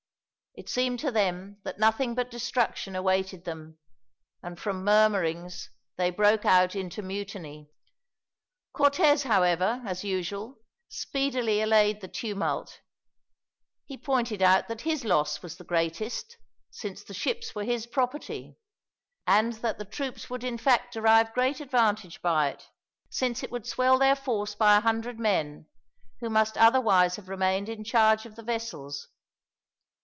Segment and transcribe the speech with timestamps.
[0.53, 3.77] It seemed to them that nothing but destruction awaited them,
[4.43, 7.71] and from murmurings they broke out into mutiny.
[8.73, 10.57] Cortez however, as usual,
[10.89, 12.81] speedily allayed the tumult.
[13.85, 16.35] He pointed out that his loss was the greatest,
[16.69, 18.57] since the ships were his property;
[19.25, 22.67] and that the troops would in fact derive great advantage by it,
[23.09, 25.69] since it would swell their force by a hundred men,
[26.19, 29.07] who must otherwise have remained in charge of the vessels.